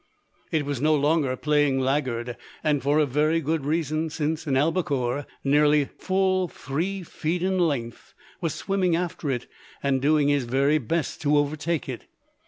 It 0.51 0.65
was 0.65 0.81
no 0.81 0.95
longer 0.95 1.35
playing 1.35 1.79
laggard, 1.79 2.35
and 2.63 2.81
for 2.81 2.97
a 2.97 3.05
very 3.05 3.39
good 3.39 3.63
reason: 3.65 4.09
since 4.09 4.47
an 4.47 4.57
albacore, 4.57 5.27
nearly 5.43 5.85
full 5.99 6.47
three 6.47 7.03
feet 7.03 7.43
in 7.43 7.59
length, 7.59 8.15
was 8.41 8.55
swimming 8.55 8.95
after 8.95 9.29
it 9.29 9.45
and 9.83 10.01
doing 10.01 10.27
his 10.29 10.45
very 10.45 10.79
best 10.79 11.21
to 11.21 11.37
overtake 11.37 11.87
it. 11.87 12.07